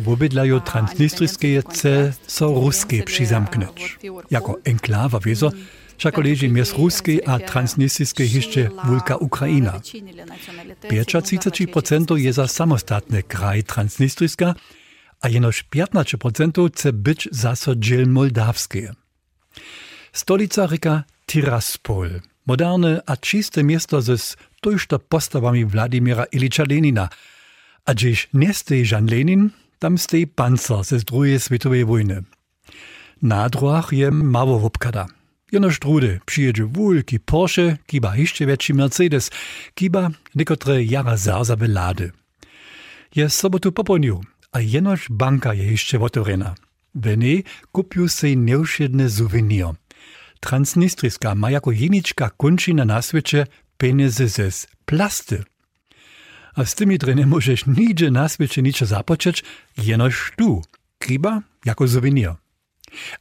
50% 0.00 0.04
wobydlają 0.04 0.58
bulgari. 0.58 0.70
transnistrijskie 0.70 1.62
ce 1.72 2.14
so 2.26 2.46
ruskie 2.46 3.02
przyzamknąć. 3.02 3.96
Jako 4.28 4.58
enklawa 4.62 5.18
wieso, 5.18 5.50
Všako 6.00 6.20
leži 6.20 6.48
mjes 6.48 6.72
ruskiej 6.72 7.20
a 7.26 7.38
transnistrijskiej 7.38 8.28
hišće 8.28 8.68
Vulka 8.84 9.16
Ukraina. 9.20 9.80
35% 9.80 12.16
je 12.16 12.32
za 12.32 12.46
samostatny 12.46 13.22
kraj 13.22 13.62
transnistrijska, 13.62 14.54
a 15.20 15.28
jenož 15.28 15.64
15% 15.70 16.72
chce 16.72 16.92
być 16.92 17.28
zaso 17.32 17.74
dziel 17.74 18.06
moldawskie. 18.06 18.92
Stolica 20.12 20.66
ryka 20.66 21.02
Tiraspol, 21.26 22.08
moderne 22.50 22.98
a 23.06 23.14
čiste 23.14 23.62
miesto 23.62 24.02
ze 24.02 24.18
tojšto 24.58 24.98
postavami 24.98 25.62
Vladimira 25.62 26.26
Iliča 26.34 26.66
Lenina, 26.66 27.06
a 27.86 27.94
gdzieś 27.94 28.28
nie 28.34 28.50
stej 28.54 28.82
Jan 28.90 29.06
Lenin, 29.06 29.50
tam 29.78 29.98
stej 29.98 30.26
pancer 30.26 30.84
ze 30.84 30.98
z 30.98 31.04
drugiej 31.04 31.40
światowej 31.40 31.84
wojny. 31.84 32.22
Na 33.22 33.48
druhach 33.48 33.92
je 33.92 34.10
mało 34.10 34.58
wopkada. 34.58 35.06
Jeno 35.52 35.70
strudy 35.70 36.20
przyjedzie 36.26 36.64
wulki 36.64 37.20
Porsche, 37.20 37.76
kiba 37.86 38.16
jeszcze 38.16 38.46
większy 38.46 38.74
Mercedes, 38.74 39.30
kiba 39.74 40.10
niekotre 40.34 40.84
jara 40.84 41.16
zarza 41.16 41.56
belady. 41.56 42.12
Je 43.16 43.30
sobotu 43.30 43.72
poponiu, 43.72 44.20
a 44.52 44.60
jenož 44.60 45.08
banka 45.10 45.54
je 45.54 45.70
jeszcze 45.70 46.00
otvorena. 46.00 46.54
W 46.94 47.16
niej 47.16 47.44
kupił 47.72 48.08
se 48.08 48.36
neušedny 48.36 49.10
souvenir. 49.10 49.79
Transnistrijska 50.40 51.34
ma 51.34 51.50
jako 51.50 51.72
jenička 51.72 52.30
končina 52.36 52.84
na 52.84 53.02
svecie 53.02 53.46
peniaze 53.78 54.28
ze 54.28 54.50
plasty. 54.84 55.44
A 56.54 56.64
z 56.64 56.74
tymi 56.74 56.98
dre 56.98 57.14
nie 57.14 57.26
możesz 57.26 57.66
nigdzie 57.66 58.10
na 58.10 58.28
świecie 58.28 58.62
nicze 58.62 58.86
zapoczeć, 58.86 59.44
jenoż 59.78 60.32
tu. 60.36 60.62
Kriba 60.98 61.42
jako 61.64 61.88
souvenir. 61.88 62.34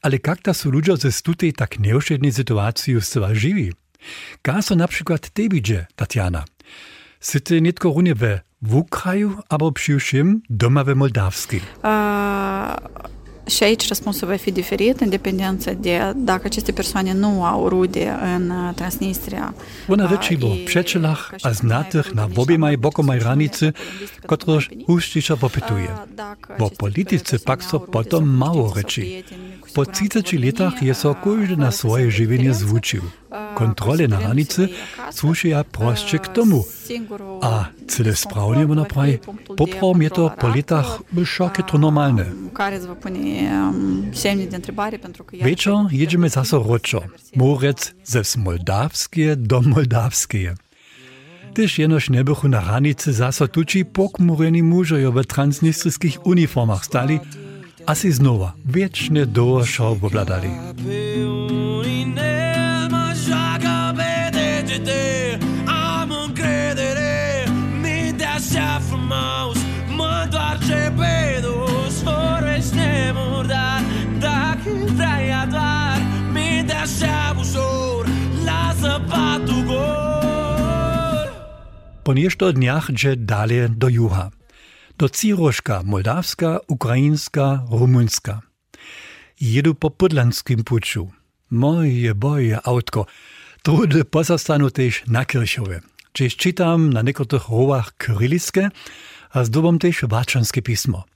Ale 0.02 0.18
jak 0.28 0.42
ta 0.42 0.54
są 0.54 0.72
ze 0.98 1.12
stutej 1.12 1.54
tak 1.54 1.80
neušednej 1.80 2.32
sytuacji 2.32 3.02
zcela 3.02 3.36
żywi? 3.36 3.74
Ka 4.42 4.62
so 4.62 4.76
na 4.76 4.88
przykład 4.88 5.30
te 5.30 5.50
widzi, 5.50 5.78
Tatiana? 5.96 6.46
Sy 7.20 7.42
ty 7.42 7.62
nitko 7.62 7.90
runie 7.90 8.16
we 8.16 8.40
w 8.62 8.76
Ukraju, 8.76 9.38
albo 9.50 9.72
przyjszym 9.72 10.42
doma 10.50 10.84
we 10.84 10.96
Moldawskiej? 10.96 11.62
Și 13.50 13.64
aici 13.64 13.88
răspunsul 13.88 14.28
va 14.28 14.36
fi 14.36 14.52
diferit 14.52 15.00
în 15.02 15.10
dependență 15.10 15.74
de 15.80 16.14
dacă 16.16 16.42
aceste 16.46 16.72
persoane 16.72 17.14
nu 17.14 17.44
au 17.44 17.68
rude 17.68 18.18
în 18.36 18.50
uh, 18.50 18.74
Transnistria. 18.76 19.54
Wona 19.88 20.08
reči 20.10 20.36
bo 20.36 20.48
přečelach 20.66 21.34
a 21.42 21.52
znatych 21.52 22.12
na 22.14 22.30
obimaj 22.36 22.76
bokomaj 22.76 23.20
ranicy, 23.20 23.72
kotrož 24.26 24.70
huščiša 24.86 25.36
popytuje. 25.36 25.90
Bo 26.58 26.70
politice 26.78 27.38
pak 27.38 27.62
so 27.62 27.80
potom 27.80 28.24
mało 28.30 28.74
reči. 28.76 29.24
Po 29.74 29.86
30 29.86 30.34
letach 30.46 30.82
je 30.82 30.94
so 30.94 31.14
każdy 31.24 31.58
na 31.58 31.72
swoje 31.72 32.12
żywienie 32.12 32.54
zwuczył. 32.54 33.02
Kontrole 33.60 34.08
na 34.08 34.20
ranicy 34.20 34.70
słušia 35.12 35.64
proście 35.64 36.20
k 36.20 36.28
tomu. 36.28 36.66
A 37.42 37.66
cyle 37.88 38.16
sprawnie 38.16 38.68
wona 38.68 38.86
praj, 38.86 39.20
popraw 39.58 39.96
mnie 39.96 40.10
to 40.10 40.30
po 40.30 40.48
letach 40.48 41.00
szok 41.26 41.58
to 41.68 41.78
că... 45.24 45.38
Wieczor 45.44 45.92
jedziemy 45.92 46.30
zaso 46.30 46.64
roczo. 46.64 47.02
Morec 47.36 47.94
ze 48.04 48.22
Moldawskie 48.38 49.36
do 49.36 49.62
Moldawskie. 49.62 50.56
Tyż 51.54 51.80
jenoż 51.80 52.10
nie 52.10 52.24
bychu 52.24 52.48
na 52.48 52.62
ranicy 52.62 53.14
zaso 53.14 53.48
tuci 53.48 53.86
pokmureni 53.86 54.64
mużojo 54.64 55.12
w 55.12 55.26
transnistryjskich 55.26 56.26
uniformach 56.26 56.86
stali, 56.86 57.20
a 57.86 57.96
si 57.96 58.12
znowa 58.12 58.54
wiecznie 58.66 59.26
do 63.30 63.36
szał 63.36 63.90
obladali. 63.90 65.38
Am 65.68 66.12
încredere, 66.12 67.46
mintea 67.82 68.38
se 68.40 68.68
frumos 68.88 69.58
Mă 69.96 70.22
întoarce 70.24 70.94
pe 70.98 71.40
dos, 71.42 72.04
vorbește 72.04 73.12
murdar 73.14 73.82
Dacă 74.20 74.70
vrea 74.96 75.46
doar, 75.46 75.98
mintea 76.34 76.86
se 76.86 77.10
ușor 77.40 78.06
Lasă 78.46 79.02
patul 79.10 79.64
gol 79.66 81.28
Po 82.04 82.12
niešto 82.14 82.52
dniach 82.52 82.90
dže 82.92 83.16
dalje 83.16 83.68
do 83.68 83.88
juha. 83.90 84.30
Do 84.98 85.08
Ciroška, 85.08 85.82
Moldavska, 85.86 86.60
Ukrajinska, 86.68 87.64
Rumunska. 87.70 88.42
Jedu 89.38 89.74
po 89.74 89.90
podlanskim 89.90 90.64
puču. 90.64 91.19
Moje 91.50 92.14
boje 92.14 92.62
autko. 92.62 93.10
Trudy 93.66 94.06
pozostanú 94.06 94.70
tiež 94.70 95.10
na 95.10 95.26
Kiršove. 95.26 95.82
Čiže 96.14 96.34
čítam 96.38 96.94
na 96.94 97.02
niektorých 97.02 97.50
hovách 97.50 97.98
kyrilické 97.98 98.70
a 99.34 99.38
zdobom 99.42 99.82
tiež 99.82 100.06
váčanské 100.06 100.62
písmo. 100.62 101.10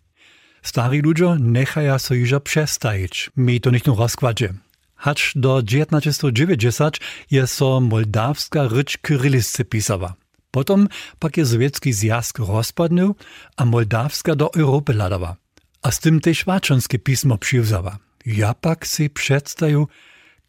Starí 0.66 1.06
ľudia 1.06 1.38
nechajú 1.38 1.98
sa 2.02 2.14
juža 2.18 2.40
přestajiť. 2.42 3.36
My 3.38 3.62
to 3.62 3.70
nikto 3.70 3.94
rozkvadže. 3.94 4.58
Hač 5.04 5.36
do 5.36 5.60
1990 5.60 7.04
je 7.28 7.44
so 7.44 7.84
moldavská 7.84 8.72
ryč 8.72 9.04
kyrilisce 9.04 9.68
pisała. 9.68 10.16
Potom 10.54 10.88
pak 11.20 11.38
je 11.38 11.46
sowiecki 11.46 11.94
zjazd 11.94 12.40
rozpadnął, 12.40 13.16
a 13.58 13.66
moldavska 13.66 14.36
do 14.36 14.54
Europy 14.54 14.94
ladała. 14.94 15.36
A 15.82 15.92
z 15.92 16.00
tym 16.00 16.20
też 16.20 16.46
waczonskie 16.46 17.00
pismo 17.00 17.38
przywzała. 17.38 17.98
Ja 18.26 18.54
pak 18.54 18.88
si 18.88 19.10
przedstawił, 19.10 19.88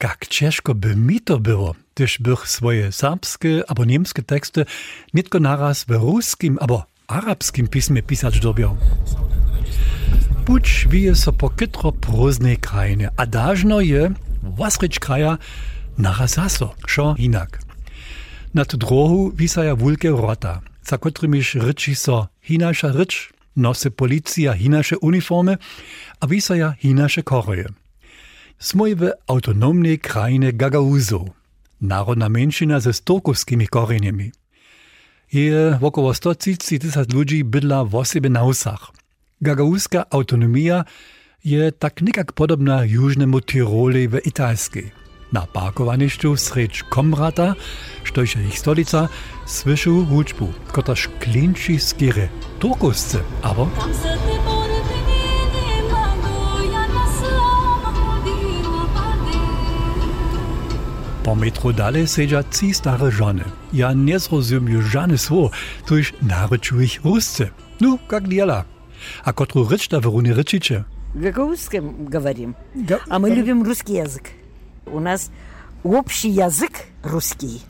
jak 0.05 0.27
ciężko 0.27 0.75
by 0.75 0.97
mi 0.97 1.21
to 1.21 1.39
było, 1.39 1.75
gdyż 1.95 2.19
bych 2.19 2.49
swoje 2.49 2.93
serbskie 2.93 3.63
albo 3.69 3.85
niemskie 3.85 4.23
teksty 4.23 4.65
nie 5.15 5.23
tylko 5.23 5.41
naraz 5.41 5.85
w 5.85 5.91
ruskim 5.91 6.59
albo 6.61 6.87
arabskim 7.07 7.69
pismie 7.69 8.03
pisać 8.03 8.41
dobiał. 8.41 8.77
Puć 10.45 10.87
wije 10.91 11.15
so 11.15 11.33
po 11.33 11.51
kytro 11.51 11.93
próżnej 11.93 12.57
krainie, 12.57 13.09
a 13.17 13.27
dażno 13.27 13.81
je 13.81 14.13
wasryć 14.43 14.99
kraja 14.99 15.39
naraz 15.99 16.35
zaso, 16.35 16.75
szo 16.87 17.15
inak. 17.19 17.59
Nad 18.55 18.77
drohu 18.77 19.33
wisaja 19.37 19.77
wulke 19.77 20.11
rota, 20.11 20.61
za 20.83 20.99
kotrymiż 20.99 21.55
ryczy 21.55 21.95
so 21.95 22.29
hinasza 22.43 22.89
rycz, 22.93 23.33
nosy 23.57 23.91
policja 23.91 24.53
hinasze 24.53 24.99
uniformy, 24.99 25.57
a 26.21 26.27
wisaja 26.27 26.75
hinasze 26.79 27.23
koroje 27.23 27.84
smo 28.59 28.87
i 28.87 28.95
v 28.95 29.11
autonomnije 29.27 29.97
krajine 29.97 30.53
Gagauzu, 30.53 31.21
narodna 31.81 32.29
menšina 32.29 32.81
ze 32.81 32.93
storkovskimi 32.93 33.67
korenjemi. 33.67 34.33
Je 35.31 35.79
okolo 35.83 36.15
130 36.15 37.15
ljudi 37.15 37.43
bydla 37.43 37.83
v 37.83 37.97
osebe 37.97 38.29
na 38.29 38.45
usah. 38.45 38.81
Gagauzska 39.41 40.03
autonomija 40.11 40.85
je 41.43 41.71
tak 41.71 42.01
nekak 42.01 42.33
podobna 42.33 42.85
južnemu 42.85 43.41
Tiroli 43.41 44.07
v 44.07 44.21
Italski. 44.25 44.91
Na 45.33 45.47
parkovaništu 45.47 46.37
sreč 46.37 46.83
Komrata, 46.89 47.55
štojša 48.05 48.41
ich 48.41 48.59
stolica, 48.59 49.09
słyszał 49.47 50.05
hudźbu, 50.05 50.49
kotaż 50.73 51.09
klinci 51.21 51.79
skiry, 51.79 52.29
turkuscy, 52.59 53.19
albo... 53.43 53.69
Po 61.24 61.36
metro 61.36 61.74
dalej 61.74 62.08
sedza 62.08 62.44
ci 62.44 62.74
stare 62.74 63.12
żony. 63.12 63.44
Ja 63.74 63.94
nie 63.94 64.20
zrozumiem 64.20 64.82
żadne 64.82 65.18
słowo, 65.18 65.52
tuż 65.86 66.14
naryczu 66.22 66.82
ich 66.82 67.06
rusce. 67.06 67.50
No, 67.82 67.98
jak 68.12 68.28
diela. 68.28 68.64
A 69.24 69.34
kotru 69.34 69.68
rycz 69.68 69.88
da 69.90 70.00
Werunie 70.00 70.34
ryczycie? 70.34 70.84
Гагаузском 71.16 72.06
говорим, 72.06 72.56
а 73.10 73.20
мы 73.20 73.30
любим 73.30 73.64
русский 73.64 73.94
язык. 73.94 74.30
У 74.86 75.00
нас 75.00 75.32
общий 75.84 76.30
язык 76.30 76.72
русский 77.04 77.62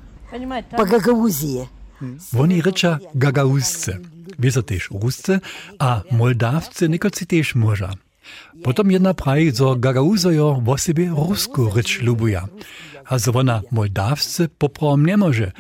по 0.78 0.86
Гагаузии. 0.86 1.67
Woni 2.34 2.62
rycza 2.62 2.99
gagauzce. 3.15 3.97
Wiesa 4.39 4.62
też 4.63 4.89
rusce, 4.91 5.39
a 5.80 6.02
moldawce 6.12 6.89
nikoci 6.89 7.28
też 7.28 7.56
może. 7.56 7.89
Potom 8.63 8.91
jedna 8.91 9.13
praji, 9.13 9.52
zo 9.52 9.75
gagauzojo 9.75 10.62
wo 10.63 10.78
sobie 10.78 11.10
rusku 11.10 11.69
rycz 11.75 12.02
lubuja. 12.02 12.47
A 13.06 13.17
zo 13.19 13.32
ona 13.32 13.62
moldawce 13.71 14.47
poprom 14.58 15.06
nie 15.06 15.17
może. 15.17 15.52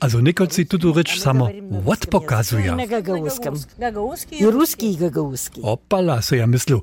A 0.00 0.08
zo 0.08 0.20
nikoci 0.20 0.66
tutu 0.66 0.92
rycz 0.92 1.20
samo 1.20 1.48
odpokazuje. 1.86 2.72
На 2.76 2.86
гагаузском. 2.86 3.54
И 4.30 4.44
русский, 4.46 4.92
и 4.92 4.96
гагаузский. 4.96 5.62
Opala, 5.62 6.22
so 6.22 6.36
ja 6.36 6.46
myslu. 6.46 6.82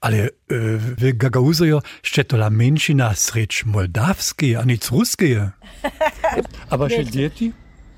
Ale 0.00 0.18
e, 0.18 0.28
w 0.48 1.16
Gagauzojo 1.16 1.82
jeszcze 2.02 2.24
to 2.24 2.36
la 2.36 2.50
menšina 2.50 3.14
srecz 3.14 3.64
moldawskie, 3.66 4.58
a 4.58 4.64
nic 4.64 4.90
ruskie. 4.90 5.50
A 6.70 6.76
wasze 6.76 7.04
dzieci? 7.04 7.52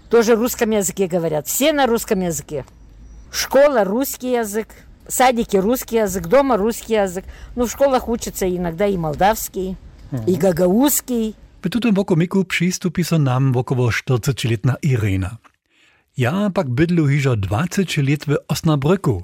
Тоже 0.09 0.35
русском 0.35 0.71
языке 0.71 1.07
говорят. 1.07 1.47
Все 1.47 1.73
на 1.73 1.87
русском 1.87 2.21
языке. 2.21 2.64
Школа 3.31 3.85
русский 3.85 4.33
язык, 4.33 4.69
садики 5.09 5.57
русский 5.57 5.97
язык, 5.97 6.27
дома 6.27 6.57
русский 6.57 6.95
язык. 6.95 7.25
Ну, 7.57 7.66
в 7.66 7.71
школах 7.71 8.09
учатся 8.09 8.49
иногда 8.49 8.87
и 8.87 8.97
молдавский, 8.97 9.77
и 10.27 10.35
гагаузский. 10.37 11.35
W 11.62 11.69
tutym 11.69 11.95
wokomiku 11.95 12.45
przystupi 12.45 13.05
so 13.05 13.19
nam 13.19 13.57
około 13.57 13.90
40-letna 13.90 14.75
Irena. 14.83 15.37
Ja 16.16 16.51
pak 16.51 16.69
bydlu 16.69 17.07
hižo 17.07 17.37
20 17.37 18.03
let 18.03 18.25
w 18.25 18.37
Osnabrüku. 18.49 19.23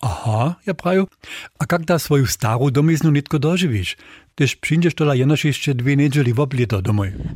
Aha, 0.00 0.54
ja 0.66 0.74
praju. 0.74 1.08
A 1.58 1.64
jak 1.72 1.84
da 1.84 1.98
swoją 1.98 2.26
starą 2.26 2.70
domiznu 2.70 3.10
nitko 3.10 3.38
dożywisz? 3.38 3.96
Tyż 4.35 4.55
przyjdziesz 4.55 4.95
tola 4.95 5.15
jenoż 5.15 5.45
jeszcze 5.45 5.75
dwie 5.75 5.95
niedzieli. 5.95 6.33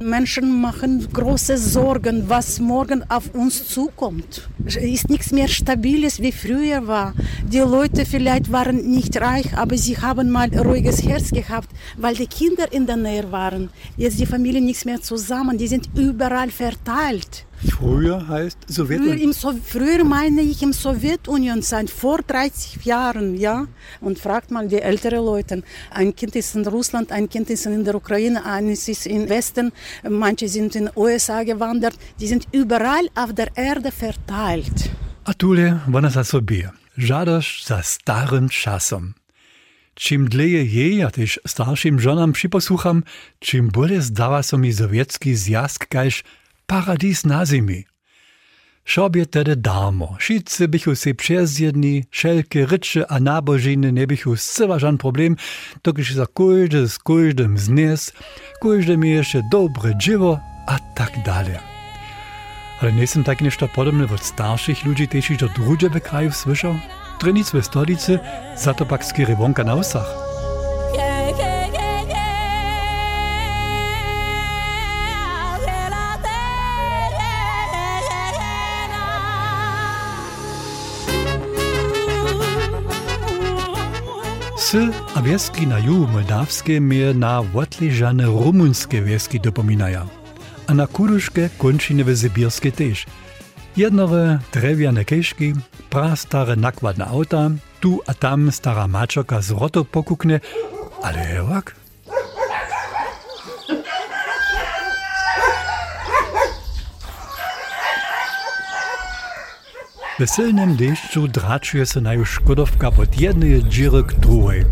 Menschen 0.01 0.49
machen 0.49 1.07
große 1.13 1.57
Sorgen, 1.57 2.27
was 2.27 2.59
morgen 2.59 3.03
auf 3.09 3.35
uns 3.35 3.63
zukommt. 3.65 4.49
Es 4.65 4.75
ist 4.75 5.09
nichts 5.09 5.31
mehr 5.31 5.47
Stabiles, 5.47 6.19
wie 6.21 6.31
früher 6.31 6.87
war. 6.87 7.13
Die 7.43 7.59
Leute 7.59 8.05
vielleicht 8.05 8.51
waren 8.51 8.77
nicht 8.91 9.21
reich, 9.21 9.57
aber 9.57 9.77
sie 9.77 9.97
haben 9.97 10.31
mal 10.31 10.49
ein 10.51 10.59
ruhiges 10.59 11.03
Herz 11.03 11.29
gehabt, 11.31 11.69
weil 11.97 12.15
die 12.15 12.27
Kinder 12.27 12.71
in 12.71 12.87
der 12.87 12.97
Nähe 12.97 13.31
waren. 13.31 13.69
Jetzt 13.97 14.19
die 14.19 14.25
Familie 14.25 14.61
nichts 14.61 14.85
mehr 14.85 15.01
zusammen, 15.01 15.57
die 15.57 15.67
sind 15.67 15.89
überall 15.95 16.49
verteilt. 16.49 17.46
Früher 17.65 18.27
heißt 18.27 18.57
Früher, 18.65 18.75
Sowjetunion. 18.75 19.17
im 19.17 19.33
so 19.33 19.53
früher 19.65 20.03
meine 20.03 20.41
ich 20.41 20.61
im 20.61 20.73
Sowjetunion 20.73 21.61
sein, 21.61 21.87
vor 21.87 22.19
30 22.21 22.85
Jahren, 22.85 23.35
ja. 23.35 23.67
Und 23.99 24.19
fragt 24.19 24.51
mal 24.51 24.67
die 24.67 24.81
älteren 24.81 25.25
Leute. 25.25 25.63
Ein 25.89 26.15
Kind 26.15 26.35
ist 26.35 26.55
in 26.55 26.67
Russland, 26.67 27.11
ein 27.11 27.29
Kind 27.29 27.49
ist 27.49 27.65
in 27.65 27.83
der 27.83 27.95
Ukraine, 27.95 28.45
eines 28.45 28.87
ist 28.87 29.07
im 29.07 29.27
Westen, 29.27 29.71
manche 30.07 30.47
sind 30.47 30.75
in 30.75 30.85
den 30.85 30.93
USA 30.95 31.43
gewandert. 31.43 31.95
Die 32.19 32.27
sind 32.27 32.47
überall 32.51 33.07
auf 33.15 33.33
der 33.33 33.49
Erde 33.57 33.91
verteilt. 33.91 34.91
A 35.25 35.33
tule, 35.33 35.81
wona 35.87 36.09
za 36.09 36.23
sobie. 36.23 36.69
Żadość 36.97 37.65
za 37.65 37.83
starym 37.83 38.49
czasem. 38.49 39.13
Czym 39.93 40.29
dleje 40.29 40.63
jej, 40.63 41.03
a 41.03 41.11
też 41.11 41.39
starszym 41.47 41.99
żonam 41.99 42.31
przyposłucham, 42.31 43.03
czym 43.39 43.67
bole 43.67 44.01
zdawa 44.01 44.43
so 44.43 44.57
mi 44.57 44.73
sowiecki 44.73 45.35
zjazd 45.35 45.85
kaž 45.85 46.23
paradis 46.67 47.23
na 47.23 47.45
zimi. 47.45 47.83
Šo 48.85 49.09
bi 49.09 49.25
tede 49.25 49.55
damo, 49.55 50.15
šice 50.19 50.67
bihu 50.67 50.95
se 50.95 51.13
přezjedni, 51.13 52.03
šelke, 52.11 52.65
ryče 52.65 53.03
a 53.09 53.19
nábožiny 53.19 53.91
nebichu 53.91 54.35
zcela 54.35 54.79
žan 54.79 54.97
problem, 54.97 55.35
tokiž 55.81 56.15
za 56.15 56.25
kojde 56.25 56.87
s 56.87 56.97
kojdem 56.97 57.57
znes, 57.57 58.11
kojde 58.61 58.97
mi 58.97 59.09
ještě 59.09 59.41
dobre 59.51 59.91
dživo 59.91 60.39
a 60.67 60.79
tak 60.95 61.11
dále. 61.25 61.59
Ale 62.81 62.91
nejsem 62.91 63.23
taky 63.23 63.43
nešto 63.43 63.67
podobné 63.67 64.05
od 64.05 64.23
starších 64.23 64.85
lidí, 64.85 65.07
kteří 65.07 65.37
do 65.37 65.47
družebe 65.47 65.99
krajů 65.99 66.31
slyšel. 66.31 66.79
Trenic 67.19 67.53
ve 67.53 67.61
stolici, 67.61 68.19
za 68.55 68.73
to 68.73 68.85
pak 68.85 69.03
skýry 69.03 69.35
vonka 69.35 69.63
na 69.63 69.75
usách. 69.75 70.36
Vse, 84.67 84.87
a 85.15 85.21
verski 85.21 85.65
na 85.65 85.77
jugu 85.77 86.07
Moldavske 86.11 86.79
meje 86.79 87.13
na 87.13 87.39
votležane 87.39 88.25
romunske 88.25 88.99
verski 89.01 89.39
dopominajo, 89.39 90.01
a 90.67 90.73
na 90.73 90.87
kuruške 90.87 91.49
končineve 91.57 92.15
zibirske 92.15 92.71
tež. 92.71 93.05
Jednove 93.75 94.39
drevjane 94.53 95.03
keški, 95.03 95.53
prastare 95.89 96.55
nakvadna 96.55 97.07
avta, 97.07 97.51
tu 97.79 98.01
a 98.07 98.13
tam 98.13 98.51
stara 98.51 98.87
mačoka 98.87 99.41
z 99.41 99.55
roto 99.55 99.83
pokukne, 99.83 100.39
ali 101.03 101.19
je 101.19 101.41
ovak? 101.41 101.75
Na 110.19 110.25
silnym 110.27 110.75
deszczu 110.75 111.27
draczuje 111.27 111.85
się 111.85 112.01
na 112.01 112.25
szkodowka 112.25 112.87
od 112.87 113.21
jednej 113.21 113.63
dziury 113.63 114.03
k 114.03 114.13
drugiej. 114.13 114.65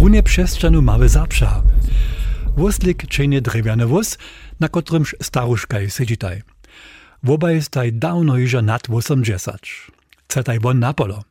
Runie 0.00 0.22
przestrzenu 0.22 0.82
mamy 0.82 1.08
zapsza. 1.08 1.62
Wózlik 2.56 3.06
czyni 3.06 3.42
drewniany 3.42 3.86
wóz, 3.86 4.18
na 4.60 4.68
którym 4.68 5.04
staruszka 5.22 5.88
siedzi 5.88 6.16
taj. 6.16 6.42
Wobaj 7.22 7.62
staj 7.62 7.92
dawno 7.92 8.38
iża 8.38 8.62
nad 8.62 8.82
80. 8.90 9.60
Cetaj 10.28 10.60
won 10.60 10.78
na 10.78 10.92
polo. 10.92 11.22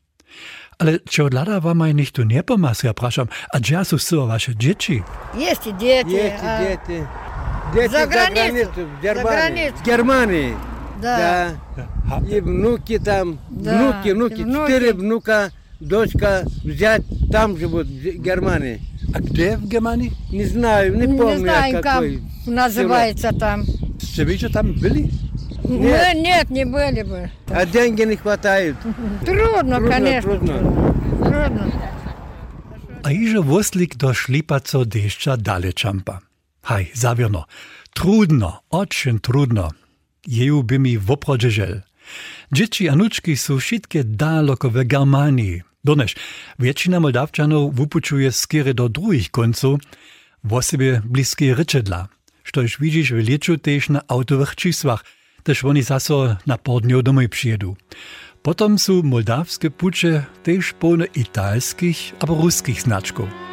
Ale 0.80 1.00
czy 1.10 1.24
od 1.24 1.34
lada 1.34 1.60
wam 1.60 1.82
aj 1.82 1.96
nikt 1.96 2.16
tu 2.16 2.24
nie 2.24 2.44
pomas, 2.44 2.84
ja 2.84 2.94
praszam, 2.94 3.28
a 3.54 3.60
gdzie 3.60 3.86
są 3.86 4.28
wasze 4.28 4.56
dzieci? 4.56 5.04
Jest 5.38 5.64
dzieci. 5.64 6.12
Jest 6.12 6.44
dzieci. 6.60 7.04
Dzieci 7.74 7.90
za 7.94 8.08
granicą. 8.08 8.72
Za 9.04 9.14
granicą. 9.14 9.84
Germanii. 9.86 10.71
Да. 11.02 11.52
да. 11.76 12.22
И 12.30 12.40
внуки 12.40 13.00
там, 13.00 13.40
да. 13.50 13.78
внуки, 13.78 14.14
внуки, 14.14 14.42
внуки, 14.44 14.72
четыре 14.72 14.94
внука, 14.94 15.52
дочка, 15.80 16.44
взять 16.64 17.04
там 17.32 17.58
живут, 17.58 17.88
в 17.88 18.22
Германии. 18.22 18.82
А 19.14 19.20
где 19.20 19.58
в 19.58 19.68
Германии? 19.68 20.14
Не 20.32 20.46
знаю, 20.46 20.96
не 20.96 21.08
помню. 21.08 21.34
Не 21.34 21.38
знаем, 21.40 21.82
какой 21.82 22.18
как 22.18 22.48
называется 22.48 23.34
там. 23.34 23.64
Все 24.00 24.26
вы 24.26 24.38
же 24.38 24.50
там 24.50 24.74
были? 24.74 25.10
Нет. 25.64 26.14
Мы, 26.14 26.22
нет, 26.22 26.50
не 26.50 26.66
были 26.66 27.04
бы. 27.04 27.32
А 27.48 27.66
деньги 27.66 28.02
не 28.04 28.16
хватает. 28.16 28.76
Трудно, 29.26 29.78
трудно 29.78 29.90
конечно. 29.90 30.38
Трудно. 30.38 30.94
трудно. 31.20 31.72
A 33.04 33.12
iže 33.12 33.40
voslik 33.40 33.96
do 33.96 34.14
šlipaco 34.14 34.84
dešča 34.86 35.36
dale 35.36 35.72
čampa. 35.72 36.20
Haj, 36.62 36.86
zavirno. 36.94 37.44
Trudno, 37.94 38.62
očin 38.70 39.20
trudno. 39.20 39.72
Jeju 40.28 40.64
by 40.64 40.80
mi 40.80 40.98
woprodzie 40.98 41.52
żel. 41.52 41.82
Dzieci 42.52 42.90
a 42.90 42.96
nuczki 42.96 43.38
są 43.38 43.58
wszystkie 43.58 44.04
daleko 44.04 44.70
w 44.70 44.84
Germanii. 44.84 45.62
Doneš, 45.84 46.16
většina 46.60 47.00
Moldavčanov 47.00 47.74
wupučuje 47.74 48.32
skiery 48.32 48.74
do 48.74 48.90
druhých 48.90 49.32
koncov, 49.32 49.80
wo 50.44 50.62
sobie 50.62 51.02
bliskie 51.06 51.56
ryczedla. 51.56 52.08
Štož 52.44 52.78
widzisz 52.80 53.14
w 53.14 53.18
lieczu 53.18 53.58
też 53.58 53.90
na 53.90 54.02
autowych 54.08 54.56
čísłach, 54.56 55.06
też 55.44 55.64
oni 55.64 55.84
zaso 55.84 56.38
na 56.48 56.58
pół 56.58 56.82
dniów 56.82 57.04
domoj 57.04 57.30
przyjedu. 57.30 57.76
Potom 58.42 58.80
są 58.80 59.04
moldawskie 59.04 59.70
pucze 59.72 60.26
też 60.44 60.74
pełne 60.74 61.06
italskich 61.06 62.14
albo 62.20 62.36
ruskich 62.36 62.82
znaczków. 62.82 63.51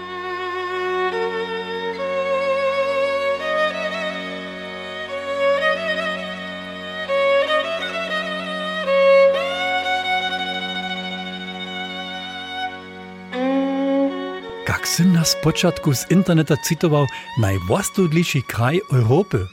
Syn 14.98 15.12
na 15.12 15.24
spočatku 15.24 15.94
z 15.94 16.11
interneta 16.11 16.56
citował 16.68 17.06
najwłastudliwszy 17.38 18.42
kraj 18.42 18.80
Europy. 18.92 19.46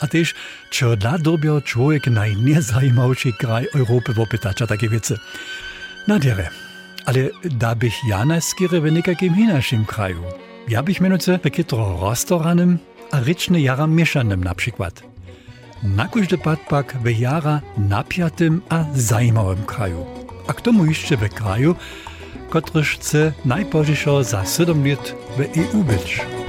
A 0.00 0.06
też, 0.06 0.34
czy 0.70 0.96
dla 0.96 1.18
dobiał 1.18 1.60
człowiek 1.60 2.06
najniezajmowszy 2.06 3.32
kraj 3.32 3.66
Europy 3.74 4.12
wopytacza 4.12 4.66
takie 4.66 4.88
wiece. 4.88 5.16
Na 6.08 6.18
dere. 6.18 6.48
Ale 7.06 7.20
da 7.44 7.74
bych 7.74 7.94
ja 8.08 8.24
najskiery 8.24 8.80
w 8.80 8.92
nekakim 8.92 9.38
inaczym 9.38 9.84
kraju. 9.84 10.22
Ja 10.68 10.82
bych 10.82 11.00
mianoce 11.00 11.38
w 11.38 11.50
kitro 11.50 12.10
restaurannym, 12.10 12.78
a 13.10 13.20
ryczny 13.20 13.60
jara 13.60 13.86
mieszanym 13.86 14.44
na 14.44 14.54
przykład. 14.54 15.02
Na 15.82 16.08
każdy 16.08 16.38
pak 16.68 16.96
w 17.04 17.18
jara 17.18 17.60
napiatym 17.78 18.62
a 18.68 18.84
zajmowym 18.94 19.64
kraju. 19.64 20.06
A 20.48 20.52
k 20.52 20.60
tomu 20.60 20.86
jeszcze 20.86 21.16
w 21.16 21.28
kraju, 21.28 21.76
kotryż 22.52 22.94
chce 22.96 23.32
najpożejszo 23.44 24.24
za 24.24 24.44
7 24.44 24.88
lat 24.88 25.14
w 25.36 25.58
EU 25.58 25.84
być. 25.84 26.41